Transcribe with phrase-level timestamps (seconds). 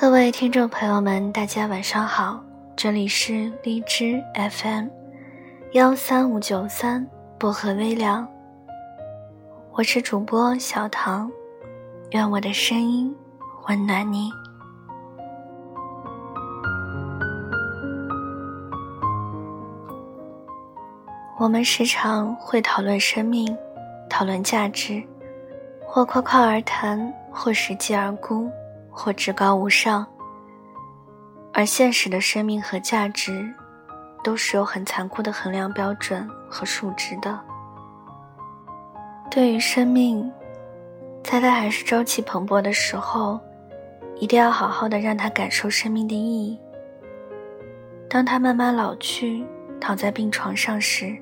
[0.00, 2.40] 各位听众朋友们，大家晚上好，
[2.76, 4.86] 这里是荔枝 FM
[5.72, 7.04] 幺三五九三
[7.36, 8.24] 薄荷微凉，
[9.72, 11.28] 我是主播小唐，
[12.12, 13.12] 愿我的声音
[13.66, 14.30] 温暖你。
[21.40, 23.52] 我们时常会讨论生命，
[24.08, 25.02] 讨论价值，
[25.84, 28.48] 或夸夸而谈，或实际而估。
[29.00, 30.04] 或至高无上，
[31.52, 33.48] 而现实的生命和价值，
[34.24, 37.38] 都是有很残酷的衡量标准和数值的。
[39.30, 40.28] 对于生命，
[41.22, 43.38] 在它还是朝气蓬勃的时候，
[44.16, 46.58] 一定要好好的让它感受生命的意义。
[48.10, 49.46] 当它慢慢老去，
[49.80, 51.16] 躺在病床上时，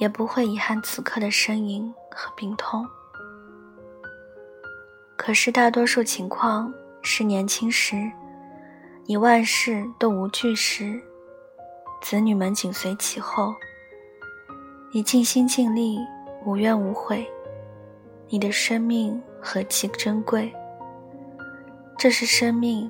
[0.00, 2.84] 也不会遗憾此刻的呻吟和病痛。
[5.26, 8.08] 可是，大多数情况是年轻时，
[9.06, 11.02] 你万事都无惧时，
[12.00, 13.52] 子女们紧随其后，
[14.92, 15.98] 你尽心尽力，
[16.44, 17.26] 无怨无悔，
[18.28, 20.54] 你的生命何其珍贵。
[21.98, 22.88] 这是生命，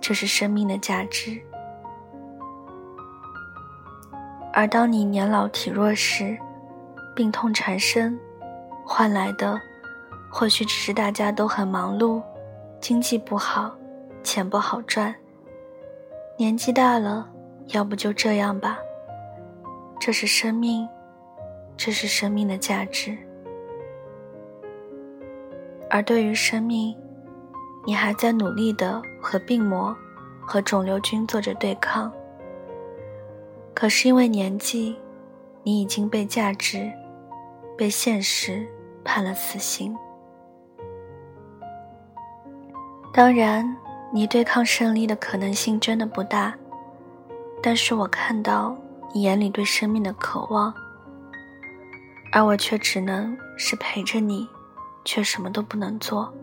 [0.00, 1.40] 这是生命的价值。
[4.52, 6.36] 而当你年老体弱时，
[7.14, 8.18] 病痛缠身，
[8.84, 9.60] 换来的。
[10.36, 12.20] 或许只是大家都很忙碌，
[12.80, 13.72] 经济不好，
[14.24, 15.14] 钱不好赚。
[16.36, 17.30] 年纪大了，
[17.68, 18.76] 要不就这样吧。
[20.00, 20.88] 这是生命，
[21.76, 23.16] 这是生命的价值。
[25.88, 26.96] 而对于生命，
[27.86, 29.96] 你还在努力的和病魔、
[30.44, 32.12] 和肿瘤菌做着对抗。
[33.72, 34.96] 可是因为年纪，
[35.62, 36.90] 你已经被价值、
[37.78, 38.66] 被现实
[39.04, 39.96] 判了死刑。
[43.16, 43.64] 当然，
[44.12, 46.52] 你对抗胜利的可能性真的不大，
[47.62, 48.76] 但是我看到
[49.14, 50.74] 你眼里对生命的渴望，
[52.32, 54.48] 而我却只能是陪着你，
[55.04, 56.34] 却什么都不能做。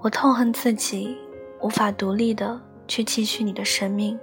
[0.00, 1.16] 我痛恨自己
[1.60, 4.18] 无法独立的去继续你的生命，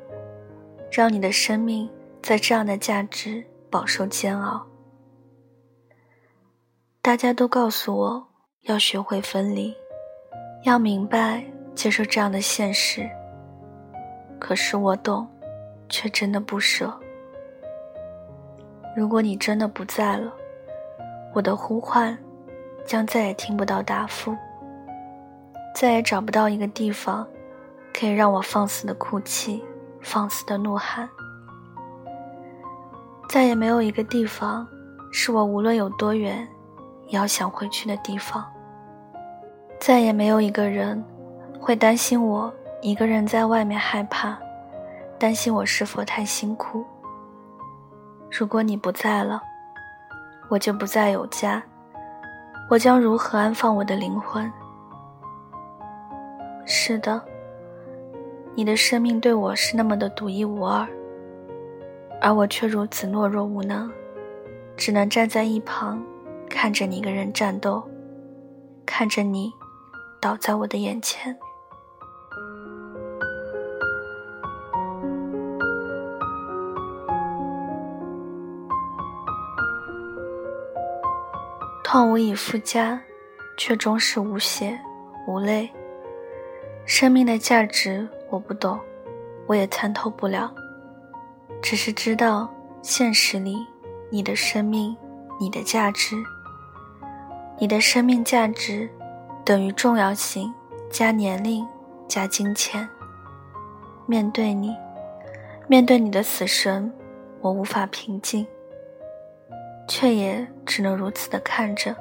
[0.92, 1.90] 让你的生命
[2.22, 4.68] 在这样的价值饱受煎熬。
[7.02, 8.28] 大家都告诉我
[8.64, 9.74] 要学会分离。
[10.66, 11.44] 要明白
[11.76, 13.08] 接受这样的现实，
[14.40, 15.28] 可是我懂，
[15.88, 16.92] 却真的不舍。
[18.98, 20.34] 如果你真的不在了，
[21.36, 22.18] 我的呼唤
[22.84, 24.36] 将再也听不到答复，
[25.76, 27.28] 再也找不到一个地方
[27.94, 29.64] 可以让我放肆的哭泣、
[30.02, 31.08] 放肆的怒喊，
[33.30, 34.68] 再也没有一个地方
[35.12, 36.48] 是我无论有多远
[37.06, 38.44] 也要想回去的地方。
[39.80, 41.04] 再也没有一个人
[41.60, 44.38] 会担心我一个人在外面害怕，
[45.20, 46.84] 担心我是否太辛苦。
[48.32, 49.42] 如果你不在了，
[50.50, 51.62] 我就不再有家，
[52.70, 54.52] 我将如何安放我的灵魂？
[56.66, 57.22] 是的，
[58.56, 60.88] 你的生命对我是那么的独一无二，
[62.22, 63.92] 而我却如此懦弱无能，
[64.76, 66.04] 只能站在一旁，
[66.50, 67.84] 看着你一个人战斗，
[68.84, 69.54] 看着你。
[70.26, 71.38] 倒在我的眼前，
[81.84, 83.00] 痛无以复加，
[83.56, 84.76] 却终是无血
[85.28, 85.72] 无泪。
[86.88, 88.80] 生命的价值我不懂，
[89.46, 90.52] 我也参透不了，
[91.62, 93.64] 只是知道现实里
[94.10, 94.98] 你的生命，
[95.40, 96.16] 你的价值，
[97.60, 98.90] 你的生命价值。
[99.46, 100.52] 等于重要性
[100.90, 101.64] 加年龄
[102.08, 102.90] 加金钱。
[104.08, 104.76] 面对你，
[105.68, 106.92] 面对你的死神，
[107.42, 108.46] 我无法平静，
[109.88, 111.96] 却也只能如此的看着，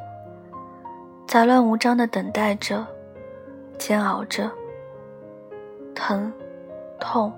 [1.26, 2.86] 杂乱无章的等待着，
[3.76, 4.50] 煎熬着，
[5.94, 6.32] 疼，
[6.98, 7.30] 痛，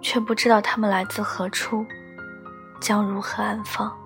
[0.00, 1.86] 却不知道他们来自何处，
[2.80, 3.96] 将如何安放。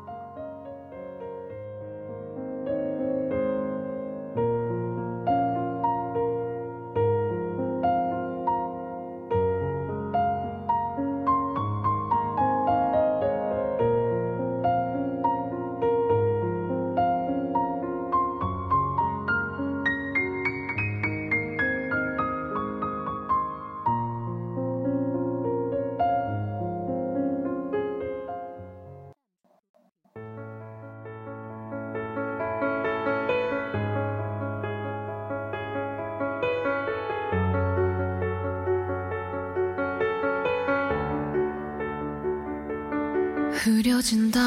[43.69, 44.47] 흐려진다.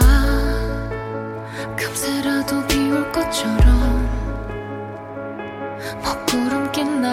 [1.78, 4.10] 금세라도 비올 것처럼
[6.04, 7.11] 먹구름 낀나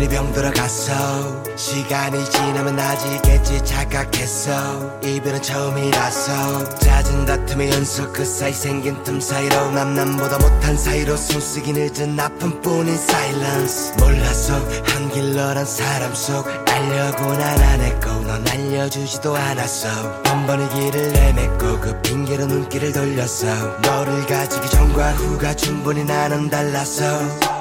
[0.00, 1.44] 천천히 병들어갔어.
[1.56, 5.00] 시간이 지나면 나아지겠지 착각했어.
[5.02, 12.18] 이별은 처음이라서 잦은 다툼의 연속 그 사이 생긴 틈 사이로 남남보다 못한 사이로 숨쉬기 늦은
[12.18, 13.94] 아픔뿐인 silence.
[13.98, 14.54] 몰랐어
[14.86, 20.22] 한길 너란 사람 속 알려고 난 안 했고 넌 알려주지도 않았어.
[20.22, 23.46] 번번이 길을 헤맸고 그 핑계로 눈길을 돌렸어
[23.82, 27.59] 너를 가지기 전과 후가 충분히 나는 달랐어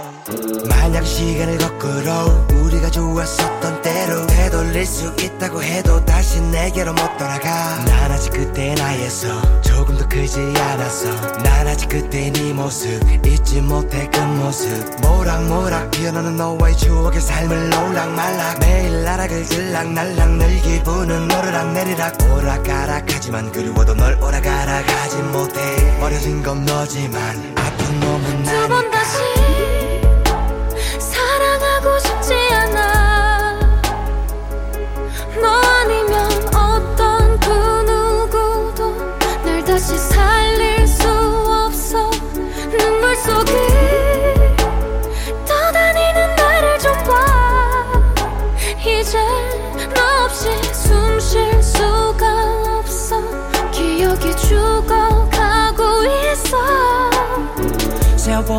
[0.68, 7.84] 만약 시간을 거꾸로 우리가 좋았었던 때로 되돌릴 수 있다고 해도 다시 내게로 못 돌아가.
[7.86, 11.10] 난 아직 그때의 나에서 조금 더 크지 않았어
[11.44, 14.70] 난 아직 그때의 네 모습 잊지 못해 그 모습.
[15.02, 22.18] 모락모락 피어나는 너와의 추억의 삶을 올락말락 매일 나락을 들락날락 늘 기분은 오르락 내리락.
[22.32, 26.00] 오락가락 하지만 그리워도 널 오락가락 하지 못해.
[26.00, 28.29] 버려진 건 너지만 아픈 몸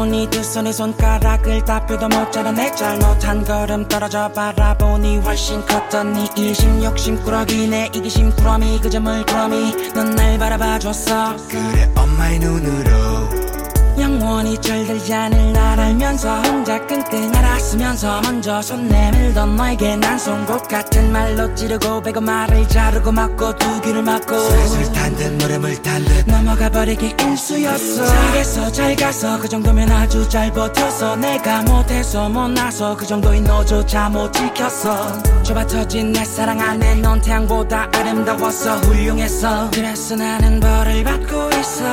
[0.01, 2.53] 보니 두 손에 손가락을 다 펴도 모자라.
[2.53, 8.89] 내 잘못한 걸음 떨어져 바라보니 훨씬 컸던 네 이심 욕심 꾸러기 내 이기심 꾸러미 그
[8.89, 9.93] 점을 꾸러미.
[9.95, 11.37] 넌 날 바라봐줬어.
[11.49, 13.51] 그래 엄마의 눈으로.
[13.99, 21.13] 영원히 철들지 않을 날 알면서 혼자 끙끙 앓았으면서 먼저 손 내밀던 너에게 난 송곳 같은
[21.13, 26.69] 말로 찌르고 배고 말을 자르고 막고 두 귀를 막고 술술 탄듯 노래 물 탄듯 넘어가
[26.69, 28.05] 버리기 일수였어.
[28.05, 34.33] 잘했어 잘 가서 그 정도면 아주 잘 버텼어 내가 못해서 못나서 그 정도인 너조차 못
[34.33, 35.23] 지켰어.
[35.45, 38.79] 좁아 터진 내 사랑 안에 넌 태양보다 아름다웠어.
[38.79, 39.71] 훌륭했어.
[39.73, 41.85] 그래서 나는 벌을 받고 있어.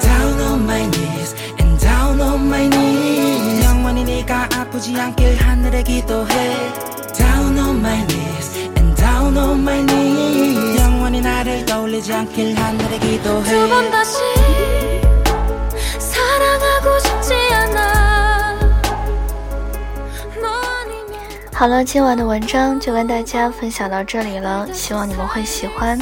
[0.00, 3.64] Down on my knees and down on my knees.
[3.64, 6.41] 영원히 네가 아프지 않길 하늘에 기도해
[12.01, 14.17] 나를 떠올리지 않길 하늘에 기도해 두 번 다시
[15.99, 18.59] 사랑하고 싶지 않아
[20.41, 20.47] 너
[20.81, 21.19] 아니면
[21.53, 25.99] 好了，今晚的文章就跟大家分享到这里了，希望你们会喜欢。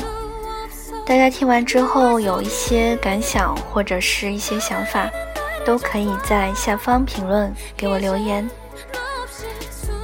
[1.06, 5.10] 大家听完之后有一些感想或者是一些想法，
[5.66, 8.50] 都可以在下方评论给我留言，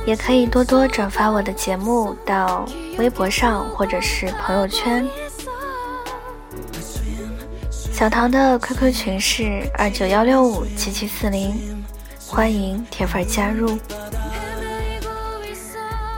[0.06, 2.66] 也可以多多转发我的节目到
[2.98, 5.08] 微博上或者是朋友圈。
[7.96, 11.84] 小唐的 QQ 群是二九幺六五七七四零，
[12.28, 13.78] 欢迎铁粉加入。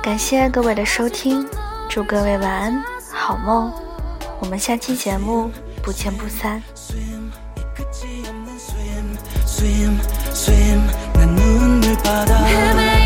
[0.01, 1.47] 感谢各位的收听，
[1.87, 3.71] 祝各位晚安，好梦。
[4.39, 5.51] 我们下期节目
[5.83, 6.61] 不见不散。
[9.45, 9.97] swim
[10.33, 10.79] swim
[11.13, 12.96] 난 눈물 바다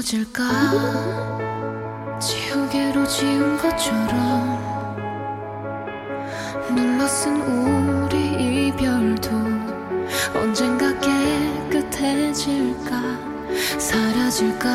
[0.00, 0.42] 지워질까?
[2.18, 4.58] 지우개로 지운 것처럼
[6.74, 9.30] 눌러쓴 우리 이별도
[10.34, 10.98] 언젠가
[11.70, 12.90] 깨끗해질까?
[13.78, 14.68] 사라질까?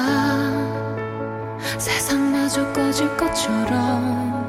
[1.78, 4.46] 세상마저 꺼질 것처럼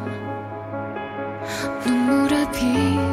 [1.85, 3.05] 눈물에 비